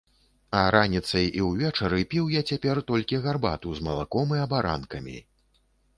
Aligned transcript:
А 0.59 0.61
раніцай 0.75 1.27
і 1.41 1.43
ўвечары 1.49 1.99
піў 2.13 2.31
я 2.35 2.41
цяпер 2.53 2.81
толькі 2.93 3.21
гарбату 3.27 3.75
з 3.81 3.87
малаком 3.89 4.37
і 4.39 4.43
абаранкамі. 4.47 5.17